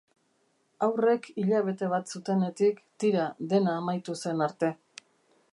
[0.85, 2.81] Haurrek hilabete bat zutenetik.
[3.05, 4.77] tira, dena amaitu zen arte.